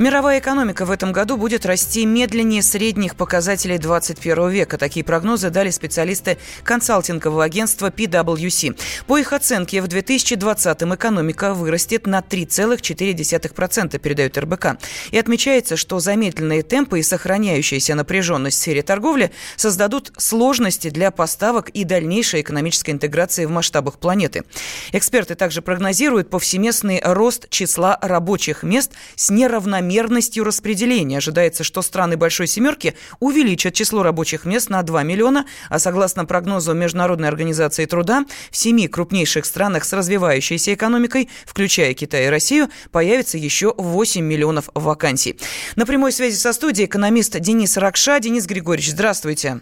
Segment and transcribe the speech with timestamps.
[0.00, 4.78] Мировая экономика в этом году будет расти медленнее средних показателей 21 века.
[4.78, 8.78] Такие прогнозы дали специалисты консалтингового агентства PwC.
[9.06, 14.78] По их оценке, в 2020-м экономика вырастет на 3,4%, передает РБК.
[15.10, 21.68] И отмечается, что замедленные темпы и сохраняющаяся напряженность в сфере торговли создадут сложности для поставок
[21.68, 24.44] и дальнейшей экономической интеграции в масштабах планеты.
[24.92, 31.18] Эксперты также прогнозируют повсеместный рост числа рабочих мест с неравномерностью равномерностью распределения.
[31.18, 36.74] Ожидается, что страны Большой Семерки увеличат число рабочих мест на 2 миллиона, а согласно прогнозу
[36.74, 43.36] Международной организации труда, в семи крупнейших странах с развивающейся экономикой, включая Китай и Россию, появится
[43.36, 45.36] еще 8 миллионов вакансий.
[45.76, 48.20] На прямой связи со студией экономист Денис Ракша.
[48.20, 49.60] Денис Григорьевич, здравствуйте.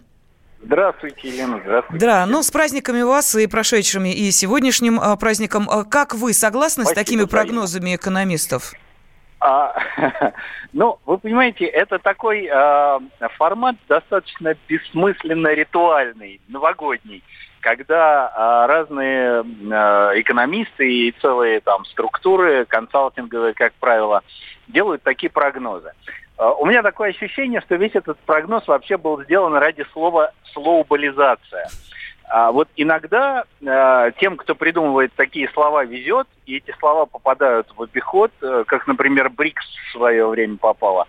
[0.62, 2.04] Здравствуйте, Елена, здравствуйте.
[2.04, 5.68] Да, ну с праздниками вас и прошедшими, и сегодняшним а, праздником.
[5.70, 8.74] А как вы согласны Спасибо, с такими прогнозами экономистов?
[9.40, 9.74] А,
[10.72, 12.98] ну, вы понимаете, это такой э,
[13.36, 17.22] формат достаточно бессмысленно ритуальный, новогодний,
[17.60, 24.22] когда э, разные э, экономисты и целые там структуры консалтинговые, как правило,
[24.66, 25.92] делают такие прогнозы.
[26.36, 31.68] Э, у меня такое ощущение, что весь этот прогноз вообще был сделан ради слова «слоубализация».
[32.30, 37.82] А вот иногда э, тем, кто придумывает такие слова, везет, и эти слова попадают в
[37.82, 41.06] обиход, э, как, например, БРИКС в свое время попало.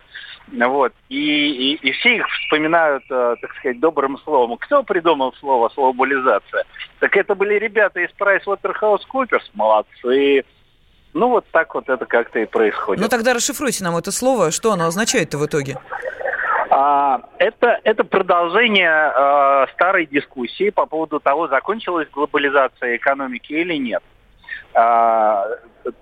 [0.51, 0.93] Вот.
[1.09, 4.57] И, и, и все их вспоминают, э, так сказать, добрым словом.
[4.57, 6.63] Кто придумал слово «слобализация»?
[6.99, 9.43] Так это были ребята из PricewaterhouseCoopers.
[9.53, 10.45] Молодцы.
[11.13, 13.01] Ну, вот так вот это как-то и происходит.
[13.01, 14.51] Ну, тогда расшифруйте нам это слово.
[14.51, 15.77] Что оно означает-то в итоге?
[16.69, 24.03] А, это, это продолжение э, старой дискуссии по поводу того, закончилась глобализация экономики или нет.
[24.73, 25.47] А,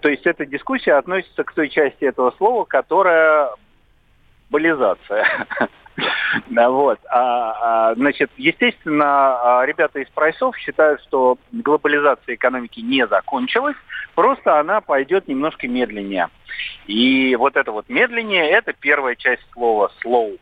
[0.02, 3.50] то есть эта дискуссия относится к той части этого слова, которая
[4.50, 5.26] глобализация.
[6.52, 7.00] Вот.
[7.10, 13.76] А, значит, естественно, ребята из прайсов считают, что глобализация экономики не закончилась,
[14.14, 16.30] просто она пойдет немножко медленнее.
[16.86, 20.38] И вот это вот медленнее, это первая часть слова slow.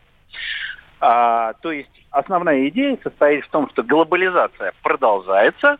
[1.00, 5.78] А, то есть основная идея состоит в том, что глобализация продолжается,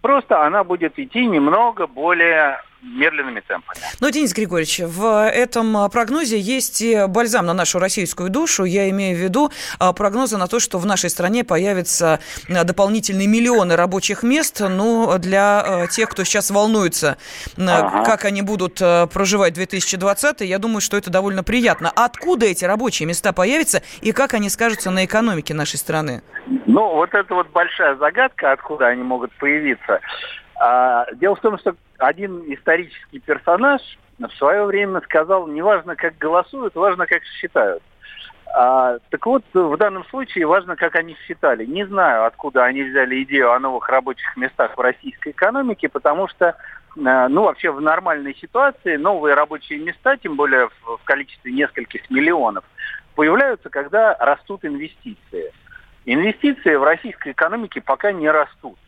[0.00, 3.78] просто она будет идти немного более медленными темпами.
[4.00, 8.64] Ну, Денис Григорьевич, в этом а, прогнозе есть и бальзам на нашу российскую душу.
[8.64, 13.26] Я имею в виду а, прогнозы на то, что в нашей стране появятся а, дополнительные
[13.26, 14.60] миллионы рабочих мест.
[14.60, 17.16] Ну, для тех, кто сейчас волнуется,
[17.56, 18.04] ага.
[18.04, 18.78] как они будут
[19.12, 21.90] проживать 2020, я думаю, что это довольно приятно.
[21.94, 26.22] Откуда эти рабочие места появятся и как они скажутся на экономике нашей страны?
[26.66, 30.00] Ну, вот это вот большая загадка, откуда они могут появиться.
[31.18, 31.74] Дело в том, что
[32.06, 33.80] один исторический персонаж
[34.18, 37.82] в свое время сказал, неважно, как голосуют, важно, как считают.
[38.54, 41.64] А, так вот, в данном случае важно, как они считали.
[41.64, 46.56] Не знаю, откуда они взяли идею о новых рабочих местах в российской экономике, потому что,
[47.04, 52.08] а, ну, вообще в нормальной ситуации новые рабочие места, тем более в, в количестве нескольких
[52.10, 52.64] миллионов,
[53.16, 55.52] появляются, когда растут инвестиции.
[56.04, 58.78] Инвестиции в российской экономике пока не растут.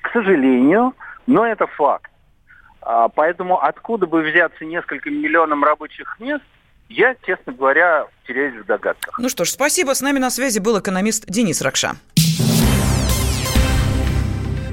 [0.00, 0.94] К сожалению,
[1.26, 2.09] но это факт.
[2.82, 6.44] А, поэтому откуда бы взяться несколько миллионов рабочих мест,
[6.88, 9.18] я, честно говоря, теряюсь в догадках.
[9.18, 9.94] Ну что ж, спасибо.
[9.94, 11.92] С нами на связи был экономист Денис Ракша.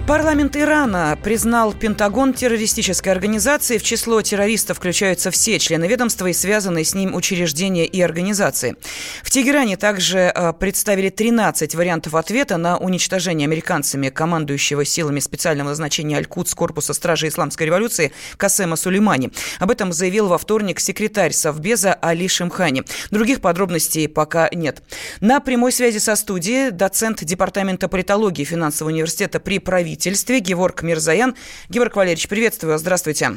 [0.08, 3.78] Парламент Ирана признал Пентагон террористической организацией.
[3.78, 8.78] В число террористов включаются все члены ведомства и связанные с ним учреждения и организации.
[9.22, 16.16] В Тегеране также э, представили 13 вариантов ответа на уничтожение американцами командующего силами специального назначения
[16.16, 19.32] Аль-Кудс корпуса стражи исламской революции Касема Сулеймани.
[19.60, 22.84] Об этом заявил во вторник секретарь Совбеза Али Шимхани.
[23.12, 24.82] Других подробностей пока нет.
[25.20, 31.36] На прямой связи со студией доцент Департамента политологии финансового университета при правительстве правительстве Геворг Мирзаян.
[31.70, 32.82] Геворг Валерьевич, приветствую вас.
[32.82, 33.32] Здравствуйте.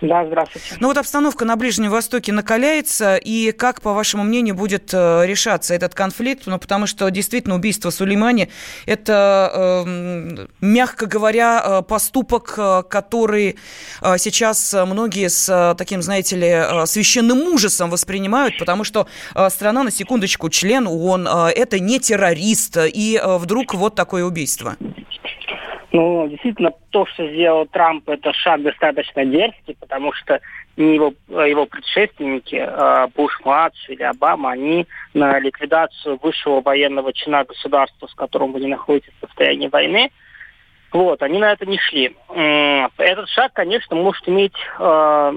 [0.00, 0.66] Да, здравствуйте.
[0.80, 5.74] Ну вот обстановка на Ближнем Востоке накаляется, и как, по вашему мнению, будет э, решаться
[5.74, 6.42] этот конфликт?
[6.46, 8.48] Ну, потому что действительно убийство Сулеймани–
[8.86, 13.56] это, э, мягко говоря, э, поступок, э, который
[14.18, 19.06] сейчас многие с таким, знаете ли, священным ужасом воспринимают, потому что
[19.50, 24.76] страна, на секундочку, член ООН, это не террорист, и вдруг вот такое убийство.
[25.92, 30.40] Ну, действительно, то, что сделал Трамп, это шаг достаточно дерзкий, потому что
[30.78, 38.06] не его, его предшественники, э, Буш-младший или Обама, они на ликвидацию высшего военного чина государства,
[38.06, 40.10] с которым вы не находитесь в состоянии войны,
[40.92, 42.14] Вот, они на это не шли.
[42.28, 45.32] Этот шаг, конечно, может иметь э,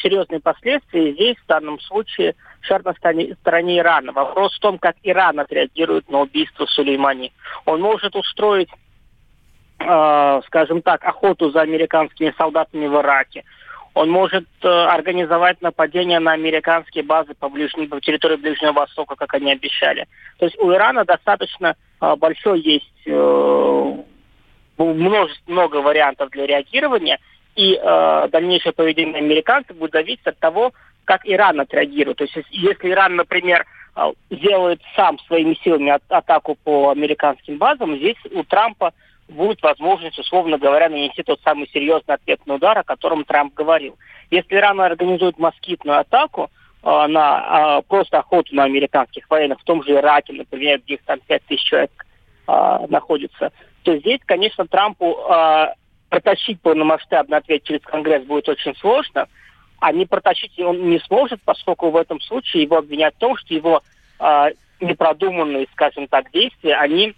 [0.00, 1.12] серьезные последствия.
[1.12, 4.12] здесь, в данном случае, шаг на стороне, Ирана.
[4.12, 7.32] Вопрос в том, как Иран отреагирует на убийство Сулеймани.
[7.66, 8.74] Он может устроить, э,
[10.46, 13.44] скажем так, охоту за американскими солдатами в Ираке.
[13.94, 19.34] Он может э, организовать нападение на американские базы по, ближней, по территории Ближнего Востока, как
[19.34, 20.06] они обещали.
[20.38, 23.96] То есть у Ирана достаточно э, большой есть э,
[24.78, 27.18] множество, много вариантов для реагирования,
[27.54, 30.72] и э, дальнейшее поведение американцев будет зависеть от того,
[31.04, 32.18] как Иран отреагирует.
[32.18, 38.16] То есть если Иран, например, э, сделает сам своими силами атаку по американским базам, здесь
[38.30, 38.94] у Трампа
[39.28, 43.96] будет возможность, условно говоря, нанести тот самый серьезный ответный удар, о котором Трамп говорил.
[44.30, 46.50] Если Иран организует москитную атаку
[46.82, 51.02] э, на э, просто охоту на американских военных, в том же Ираке, например, где их
[51.04, 52.06] там 5 тысяч человек
[52.46, 53.52] э, находится,
[53.82, 55.66] то здесь, конечно, Трампу э,
[56.08, 59.28] протащить полномасштабный ответ через Конгресс будет очень сложно,
[59.80, 63.54] а не протащить он не сможет, поскольку в этом случае его обвинят в том, что
[63.54, 63.82] его
[64.20, 67.14] э, непродуманные, скажем так, действия, они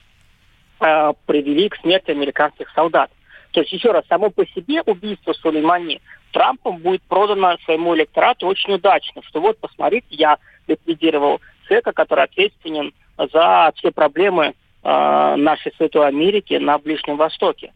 [0.81, 3.11] э, привели к смерти американских солдат.
[3.53, 6.01] То есть, еще раз, само по себе убийство Сулеймани
[6.33, 12.93] Трампом будет продано своему электорату очень удачно, что вот, посмотрите, я ликвидировал человека, который ответственен
[13.17, 17.73] за все проблемы э, нашей Святой Америки на Ближнем Востоке.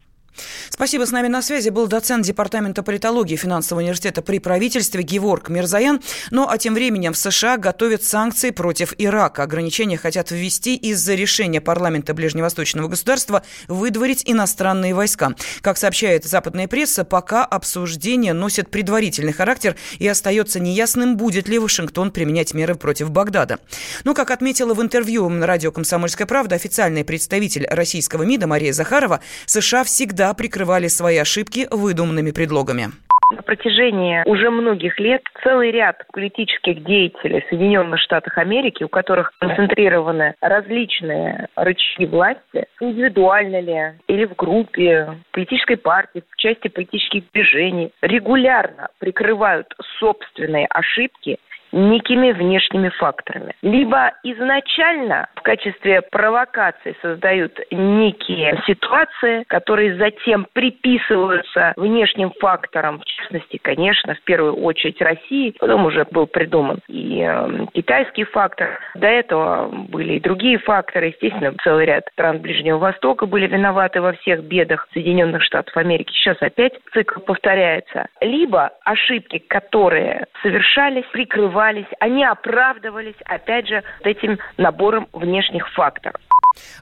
[0.69, 1.05] Спасибо.
[1.05, 6.01] С нами на связи был доцент Департамента политологии финансового университета при правительстве Геворг Мирзаян.
[6.31, 9.43] Ну а тем временем в США готовят санкции против Ирака.
[9.43, 15.35] Ограничения хотят ввести из-за решения парламента ближневосточного государства выдворить иностранные войска.
[15.61, 22.11] Как сообщает западная пресса, пока обсуждение носит предварительный характер и остается неясным, будет ли Вашингтон
[22.11, 23.59] применять меры против Багдада.
[24.03, 29.83] Но, как отметила в интервью радио «Комсомольская правда» официальный представитель российского МИДа Мария Захарова, США
[29.83, 32.87] всегда прикрывали свои ошибки выдуманными предлогами.
[33.31, 39.33] На протяжении уже многих лет целый ряд политических деятелей в Соединенных Штатах Америки, у которых
[39.39, 47.91] концентрированы различные рычаги власти, индивидуально ли или в группе, политической партии, в части политических движений,
[48.01, 49.67] регулярно прикрывают
[49.99, 51.37] собственные ошибки
[51.71, 53.53] некими внешними факторами.
[53.61, 63.57] Либо изначально в качестве провокации создают некие ситуации, которые затем приписываются внешним факторам, в частности,
[63.61, 68.79] конечно, в первую очередь России, потом уже был придуман и э, китайский фактор.
[68.95, 74.13] До этого были и другие факторы, естественно, целый ряд стран Ближнего Востока были виноваты во
[74.13, 76.11] всех бедах Соединенных Штатов Америки.
[76.13, 78.07] Сейчас опять цикл повторяется.
[78.21, 86.21] Либо ошибки, которые совершались, прикрывались скрывались, они оправдывались, опять же, этим набором внешних факторов.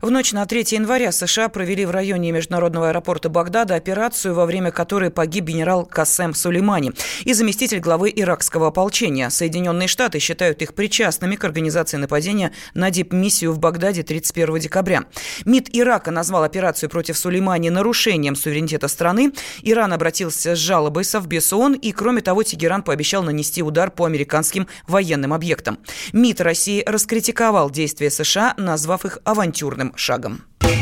[0.01, 4.71] В ночь на 3 января США провели в районе международного аэропорта Багдада операцию, во время
[4.71, 6.91] которой погиб генерал Касем Сулеймани
[7.25, 9.29] и заместитель главы иракского ополчения.
[9.29, 15.03] Соединенные Штаты считают их причастными к организации нападения на дипмиссию в Багдаде 31 декабря.
[15.45, 19.33] МИД Ирака назвал операцию против Сулеймани нарушением суверенитета страны.
[19.63, 24.66] Иран обратился с жалобой Совбез ООН и, кроме того, Тегеран пообещал нанести удар по американским
[24.87, 25.77] военным объектам.
[26.13, 30.43] МИД России раскритиковал действия США, назвав их авантюрным шагом.
[30.59, 30.75] Ты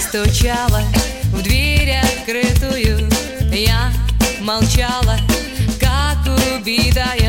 [0.00, 0.82] стучала
[1.32, 3.08] в дверь открытую,
[3.52, 3.92] я
[4.40, 5.18] молчала,
[5.80, 6.18] как
[6.56, 7.25] убитая.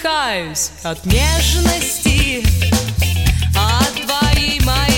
[0.00, 2.42] Задыхаюсь от нежности,
[3.54, 4.89] от твоей моей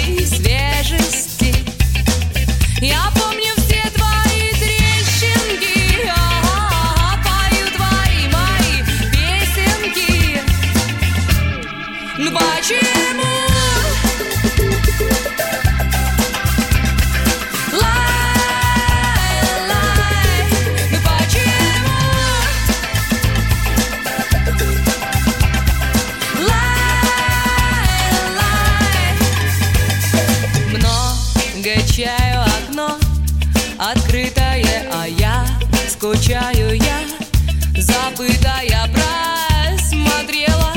[38.23, 40.73] забытая просмотрела,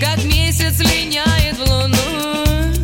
[0.00, 2.74] как месяц линяет в луну.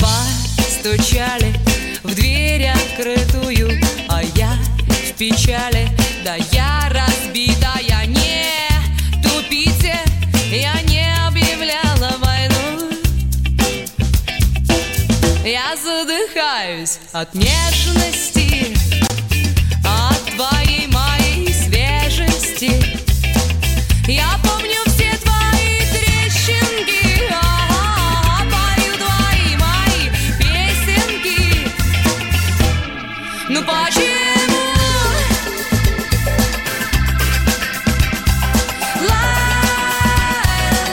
[0.00, 1.54] Постучали
[2.04, 3.80] в дверь открытую
[5.18, 5.88] печали.
[6.24, 9.98] Да я разбитая, не тупите
[10.50, 12.90] Я не объявляла войну.
[15.44, 17.95] Я задыхаюсь от нежности
[33.56, 34.64] Ну почему?
[39.08, 39.48] Лай,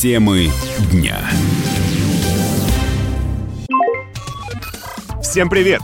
[0.00, 0.52] Темы
[0.92, 1.18] дня.
[5.20, 5.83] Всем привет!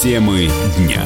[0.00, 1.02] Темы дня.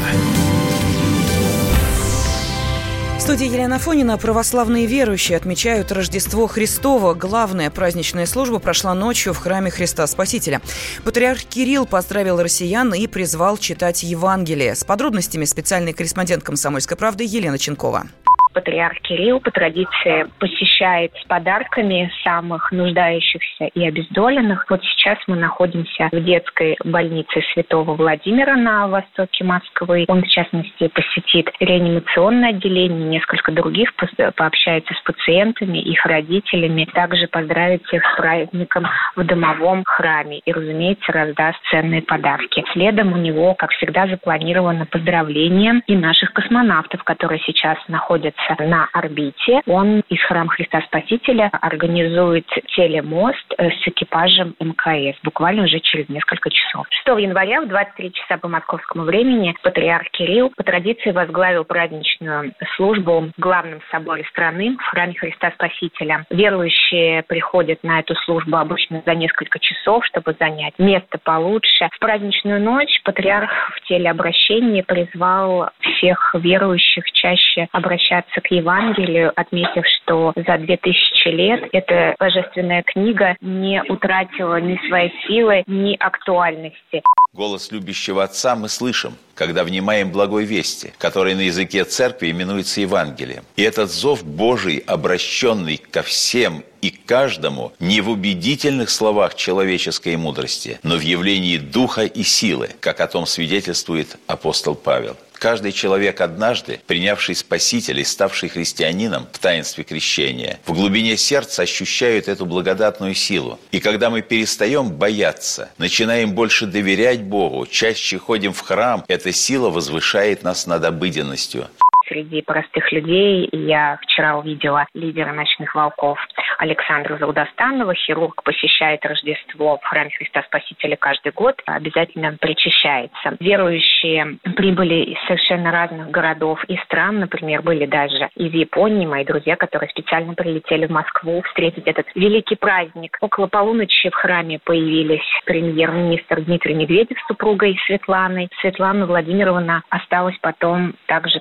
[3.16, 7.14] В студии Елена Фонина православные верующие отмечают Рождество Христово.
[7.14, 10.60] Главная праздничная служба прошла ночью в храме Христа Спасителя.
[11.04, 14.74] Патриарх Кирилл поздравил россиян и призвал читать Евангелие.
[14.74, 18.08] С подробностями специальный корреспондент «Комсомольской правды» Елена Ченкова.
[18.52, 24.66] Патриарх Кирилл по традиции посещает с подарками самых нуждающихся и обездоленных.
[24.68, 30.04] Вот сейчас мы находимся в детской больнице Святого Владимира на востоке Москвы.
[30.08, 33.94] Он, в частности, посетит реанимационное отделение, несколько других,
[34.36, 41.12] пообщается с пациентами, их родителями, также поздравит их с праздником в домовом храме и, разумеется,
[41.12, 42.64] раздаст ценные подарки.
[42.72, 49.60] Следом у него, как всегда, запланировано поздравление и наших космонавтов, которые сейчас находятся на орбите.
[49.66, 56.50] Он из храма Христа Спасителя организует телемост э, с экипажем МКС буквально уже через несколько
[56.50, 56.86] часов.
[56.90, 63.30] 6 января в 23 часа по московскому времени патриарх Кирилл по традиции возглавил праздничную службу
[63.36, 66.24] в главном соборе страны в храме Христа Спасителя.
[66.30, 71.88] Верующие приходят на эту службу обычно за несколько часов, чтобы занять место получше.
[71.92, 80.32] В праздничную ночь патриарх в телеобращении призвал всех верующих чаще обращаться к Евангелию, отметив, что
[80.34, 87.02] за две тысячи лет эта божественная книга не утратила ни своей силы, ни актуальности.
[87.32, 93.44] Голос любящего Отца мы слышим, когда внимаем благой вести, который на языке церкви именуется Евангелием.
[93.56, 100.78] И этот зов Божий, обращенный ко всем и каждому, не в убедительных словах человеческой мудрости,
[100.82, 105.16] но в явлении духа и силы, как о том свидетельствует апостол Павел.
[105.42, 112.28] Каждый человек однажды, принявший Спасителя и ставший христианином в таинстве крещения, в глубине сердца ощущают
[112.28, 113.58] эту благодатную силу.
[113.72, 119.68] И когда мы перестаем бояться, начинаем больше доверять Богу, чаще ходим в храм, эта сила
[119.68, 121.66] возвышает нас над обыденностью.
[122.12, 126.18] Среди простых людей я вчера увидела лидера «Ночных волков»
[126.58, 127.94] Александра Заудостанова.
[127.94, 133.36] Хирург посещает Рождество в храме Христа Спасителя каждый год, обязательно причащается.
[133.40, 137.20] Верующие прибыли из совершенно разных городов и стран.
[137.20, 142.56] Например, были даже из Японии мои друзья, которые специально прилетели в Москву встретить этот великий
[142.56, 143.16] праздник.
[143.22, 148.50] Около полуночи в храме появились премьер-министр Дмитрий Медведев с супругой Светланой.
[148.60, 151.40] Светлана Владимировна осталась потом также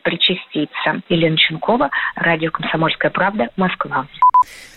[0.66, 1.02] причаститься.
[1.10, 4.08] Елена Ченкова, радио «Комсомольская правда», Москва.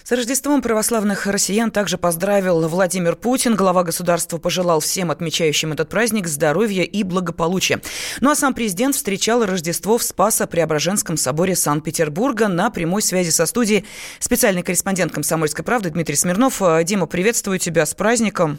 [0.03, 3.57] С Рождеством православных россиян также поздравил Владимир Путин.
[3.57, 7.81] Глава государства пожелал всем отмечающим этот праздник здоровья и благополучия.
[8.21, 13.87] Ну а сам президент встречал Рождество в Спасо-Преображенском соборе Санкт-Петербурга на прямой связи со студией
[14.19, 16.61] специальный корреспондент «Комсомольской правды» Дмитрий Смирнов.
[16.85, 18.59] Дима, приветствую тебя с праздником.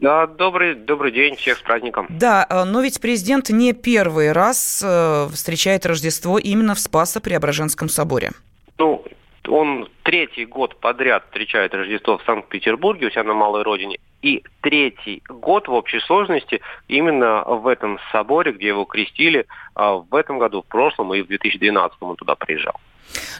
[0.00, 2.06] Да, добрый, добрый день, всех с праздником.
[2.08, 8.30] Да, но ведь президент не первый раз э, встречает Рождество именно в Спасо-Преображенском соборе.
[8.78, 9.04] Ну,
[9.48, 13.98] он третий год подряд встречает Рождество в Санкт-Петербурге, у себя на малой родине.
[14.22, 20.14] И третий год в общей сложности именно в этом соборе, где его крестили, а в
[20.14, 22.74] этом году, в прошлом и в 2012 он туда приезжал.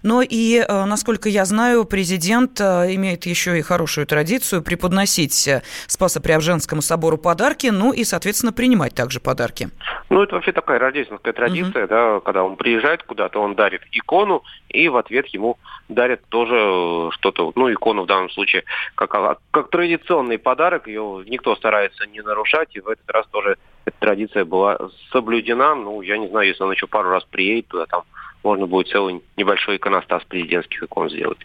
[0.03, 5.63] Но и, э, насколько я знаю, президент э, имеет еще и хорошую традицию преподносить э,
[5.87, 9.71] Спасо-Преображенскому собору подарки, ну и, соответственно, принимать также подарки.
[10.11, 14.89] Ну, это вообще такая рождественская традиция, да, когда он приезжает куда-то, он дарит икону, и
[14.89, 15.59] в ответ ему
[15.89, 19.11] дарят тоже что-то, ну, икону в данном случае, как,
[19.51, 24.45] как традиционный подарок, ее никто старается не нарушать, и в этот раз тоже эта традиция
[24.45, 24.79] была
[25.13, 28.03] соблюдена, ну, я не знаю, если он еще пару раз приедет туда, там
[28.43, 31.39] можно будет целый небольшой иконостас президентских икон сделать.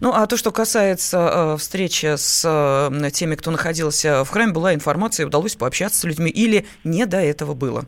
[0.00, 4.74] Ну, а то, что касается э, встречи с э, теми, кто находился в храме, была
[4.74, 7.84] информация, удалось пообщаться с людьми или не до этого было?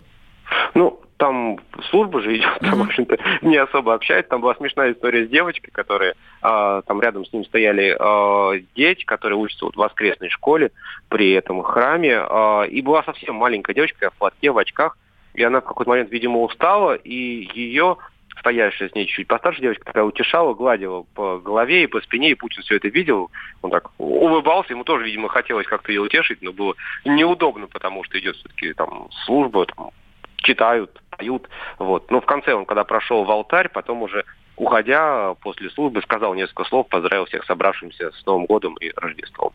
[0.74, 1.58] Ну, там
[1.90, 4.30] служба же идет, там, в общем-то, не особо общается.
[4.30, 9.04] Там была смешная история с девочкой, которая а, там рядом с ним стояли а, дети,
[9.04, 10.72] которые учатся вот в воскресной школе
[11.08, 12.18] при этом храме.
[12.18, 14.98] А, и была совсем маленькая девочка в платке, в очках.
[15.34, 17.98] И она в какой-то момент, видимо, устала, и ее
[18.38, 22.34] стоящая с ней чуть постарше девочка такая утешала, гладила по голове и по спине, и
[22.34, 23.30] Путин все это видел.
[23.62, 26.74] Он так улыбался, ему тоже, видимо, хотелось как-то ее утешить, но было
[27.04, 29.90] неудобно, потому что идет все-таки там служба, там,
[30.38, 31.48] читают, поют.
[31.78, 32.10] Вот.
[32.10, 34.24] Но в конце он, когда прошел в алтарь, потом уже
[34.56, 39.52] уходя после службы, сказал несколько слов, поздравил всех собравшимся с Новым годом и Рождеством.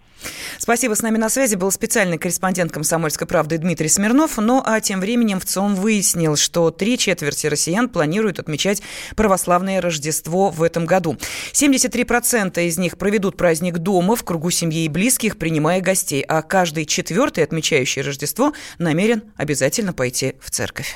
[0.58, 0.93] Спасибо.
[0.93, 4.38] С нами на связи был специальный корреспондент «Комсомольской правды» Дмитрий Смирнов.
[4.38, 8.84] Ну а тем временем в ЦОМ выяснил, что три четверти россиян планируют отмечать
[9.15, 11.17] православное Рождество в этом году.
[11.53, 16.22] 73% из них проведут праздник дома, в кругу семьи и близких, принимая гостей.
[16.22, 20.96] А каждый четвертый, отмечающий Рождество, намерен обязательно пойти в церковь.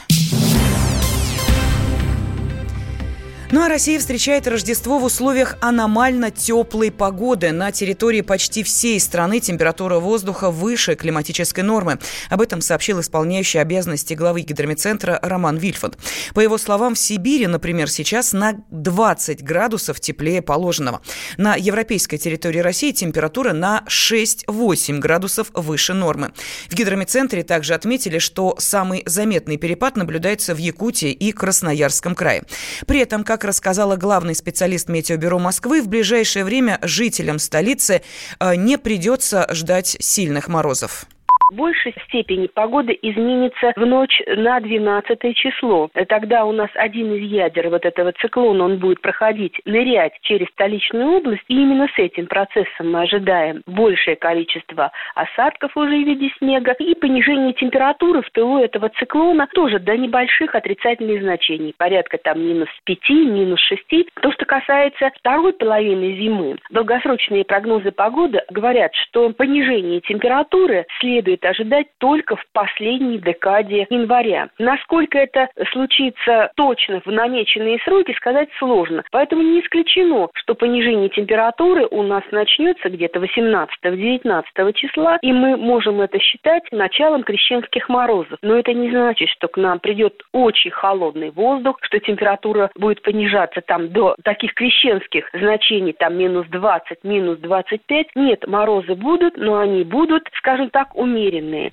[3.56, 7.54] Ну а Россия встречает Рождество в условиях аномально теплой погоды.
[7.54, 11.98] На территории почти всей страны температура воздуха выше климатической нормы.
[12.30, 15.98] Об этом сообщил исполняющий обязанности главы гидромедцентра Роман Вильфанд.
[16.34, 21.00] По его словам, в Сибири, например, сейчас на 20 градусов теплее положенного.
[21.38, 26.34] На европейской территории России температура на 6-8 градусов выше нормы.
[26.70, 32.44] В гидромедцентре также отметили, что самый заметный перепад наблюдается в Якутии и Красноярском крае.
[32.86, 38.02] При этом, как рассказала главный специалист Метеобюро Москвы, в ближайшее время жителям столицы
[38.40, 41.06] э, не придется ждать сильных морозов
[41.52, 45.90] в большей степени погода изменится в ночь на 12 число.
[46.08, 51.18] Тогда у нас один из ядер вот этого циклона, он будет проходить, нырять через столичную
[51.18, 51.44] область.
[51.48, 56.96] И именно с этим процессом мы ожидаем большее количество осадков уже в виде снега и
[56.96, 61.74] понижение температуры в тылу этого циклона тоже до небольших отрицательных значений.
[61.78, 63.86] Порядка там минус 5, минус 6.
[64.22, 71.46] То, что касается второй половины зимы, долгосрочные прогнозы погоды говорят, что понижение температуры следует следует
[71.46, 74.50] ожидать только в последней декаде января.
[74.60, 79.04] Насколько это случится точно в намеченные сроки, сказать сложно.
[79.12, 86.02] Поэтому не исключено, что понижение температуры у нас начнется где-то 18-19 числа, и мы можем
[86.02, 88.38] это считать началом крещенских морозов.
[88.42, 93.62] Но это не значит, что к нам придет очень холодный воздух, что температура будет понижаться
[93.62, 98.08] там до таких крещенских значений, там минус 20, минус 25.
[98.16, 101.72] Нет, морозы будут, но они будут, скажем так, умеренные умеренные.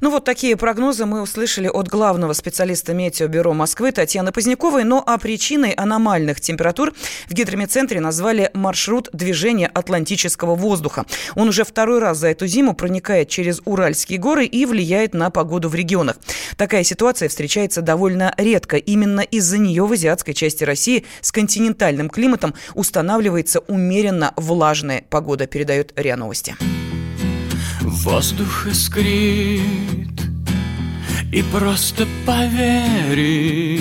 [0.00, 4.84] Ну вот такие прогнозы мы услышали от главного специалиста Метеобюро Москвы Татьяны Поздняковой.
[4.84, 6.94] Но а причиной аномальных температур
[7.28, 11.04] в гидромедцентре назвали маршрут движения атлантического воздуха.
[11.34, 15.68] Он уже второй раз за эту зиму проникает через Уральские горы и влияет на погоду
[15.68, 16.16] в регионах.
[16.56, 18.78] Такая ситуация встречается довольно редко.
[18.78, 25.92] Именно из-за нее в азиатской части России с континентальным климатом устанавливается умеренно влажная погода, передает
[25.96, 26.56] РИА Новости.
[27.80, 30.20] Воздух искрит
[31.32, 33.80] И просто поверить.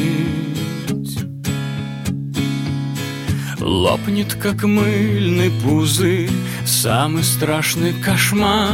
[3.59, 6.29] Лопнет, как мыльный пузырь
[6.65, 8.73] Самый страшный кошмар.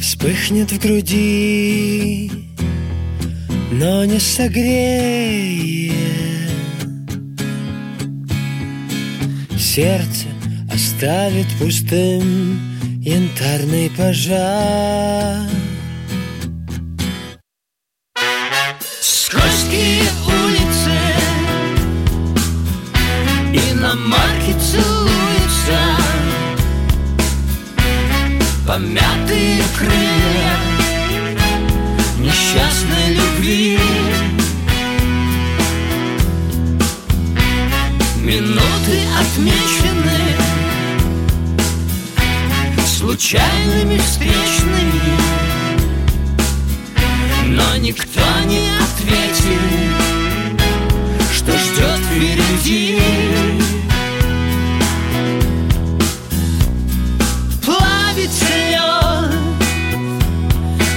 [0.00, 2.30] Вспыхнет в груди
[3.72, 5.92] Но не согреет.
[9.58, 10.31] Сердце
[11.02, 12.60] Оставит пустым
[13.02, 15.48] янтарный пожар
[49.42, 49.56] пути,
[51.34, 53.00] что ждет впереди.
[57.64, 59.32] Плавится лед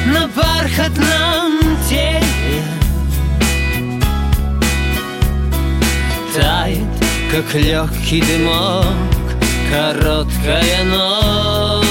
[0.07, 2.63] на бархатном теле,
[6.33, 6.83] Тает,
[7.31, 8.85] как легкий дымок,
[9.71, 11.85] короткая ночь.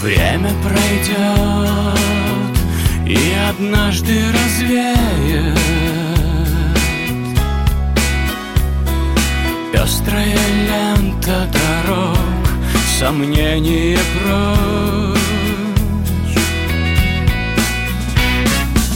[0.00, 1.97] Время пройдет
[3.58, 5.58] однажды развеет
[9.72, 12.18] Пестрая лента дорог,
[12.98, 15.18] сомнения прочь.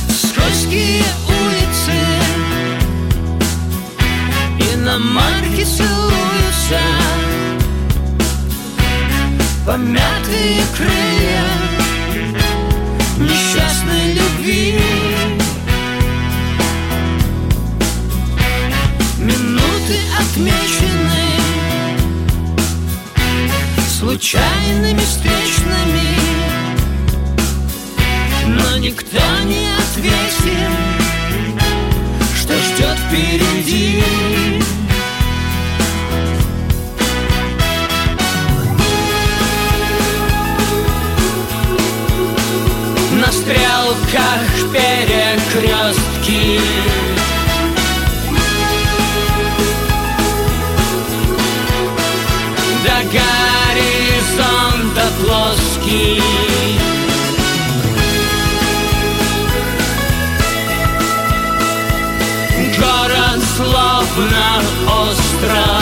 [0.09, 1.99] Скользкие улицы
[4.75, 6.81] Иномарки целуются
[9.67, 11.73] Помятые крылья
[13.19, 13.92] Несчастной
[14.43, 14.81] любви.
[19.19, 21.23] Минуты отмечены
[23.89, 26.19] Случайными встречными
[28.49, 30.73] Но никто не ответил
[32.35, 34.03] Что ждет впереди
[43.53, 46.61] стрелках перекрестки
[52.85, 56.23] До горизонта плоский.
[62.79, 64.47] Город словно
[64.89, 65.82] остров